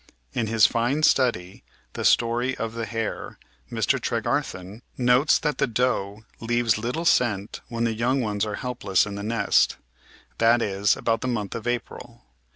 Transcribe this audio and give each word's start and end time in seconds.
In 0.33 0.47
his 0.47 0.65
fine 0.65 1.03
study. 1.03 1.63
The 1.93 2.03
Story 2.03 2.57
of 2.57 2.73
the 2.73 2.87
Hare, 2.87 3.37
Mr. 3.71 3.99
Tregarthen 4.01 4.81
notes 4.97 5.37
that 5.37 5.59
the 5.59 5.67
doe 5.67 6.23
leaves 6.39 6.79
little 6.79 7.05
scent 7.05 7.61
when 7.67 7.83
the 7.83 7.93
young 7.93 8.19
ones 8.19 8.43
are 8.43 8.55
helpless 8.55 9.05
in 9.05 9.13
the 9.13 9.21
nest, 9.21 9.77
that 10.39 10.59
is, 10.59 10.97
about 10.97 11.21
the 11.21 11.27
month 11.27 11.53
of 11.53 11.67
April. 11.67 12.23